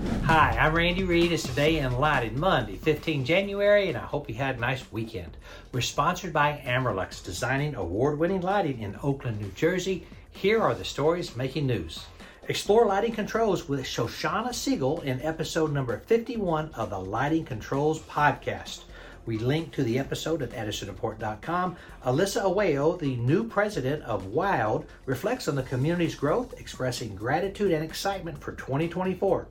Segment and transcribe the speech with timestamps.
[0.00, 1.30] Hi, I'm Randy Reid.
[1.30, 5.36] It's today in Lighting, Monday, 15 January, and I hope you had a nice weekend.
[5.72, 10.06] We're sponsored by Amerlux, designing award-winning lighting in Oakland, New Jersey.
[10.30, 12.06] Here are the stories making news.
[12.48, 18.84] Explore lighting controls with Shoshanna Segal in episode number 51 of the Lighting Controls Podcast.
[19.26, 21.76] We link to the episode at EdisonReport.com.
[22.06, 27.84] Alessa Aguayo, the new president of WILD, reflects on the community's growth, expressing gratitude and
[27.84, 29.46] excitement for 2024.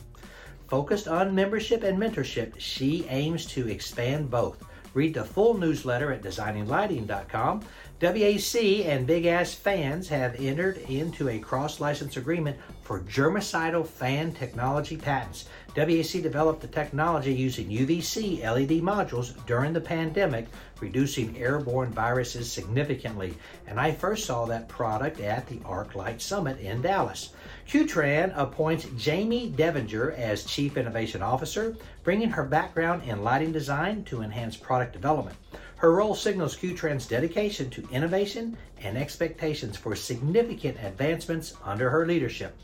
[0.70, 4.69] Focused on membership and mentorship, she aims to expand both.
[5.00, 7.62] Read the full newsletter at designinglighting.com.
[8.02, 14.34] WAC and Big Ass Fans have entered into a cross license agreement for germicidal fan
[14.34, 15.46] technology patents.
[15.76, 20.48] WAC developed the technology using UVC LED modules during the pandemic,
[20.80, 23.38] reducing airborne viruses significantly.
[23.68, 27.34] And I first saw that product at the ArchLIGHT Summit in Dallas.
[27.68, 34.24] Q-Tran appoints Jamie Devenger as Chief Innovation Officer, bringing her background in lighting design to
[34.24, 35.38] enhance product development.
[35.78, 42.56] Her role signals Q-Tran's dedication to innovation and expectations for significant advancements under her leadership.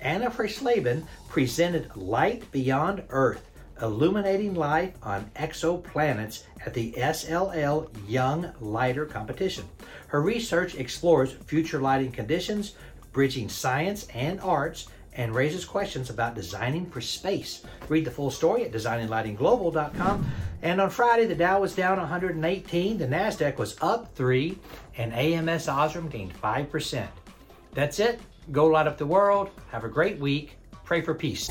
[0.00, 3.48] Anna Freisleben presented Light Beyond Earth,
[3.80, 9.64] illuminating life on exoplanets at the SLL Young Lighter Competition.
[10.08, 12.74] Her research explores future lighting conditions,
[13.12, 17.62] bridging science and arts, and raises questions about designing for space.
[17.88, 20.26] Read the full story at designinglightingglobal.com.
[20.62, 24.58] And on Friday, the Dow was down 118, the NASDAQ was up 3,
[24.96, 27.06] and AMS Osram gained 5%.
[27.74, 28.20] That's it.
[28.52, 29.50] Go light up the world.
[29.70, 30.56] Have a great week.
[30.84, 31.50] Pray for peace.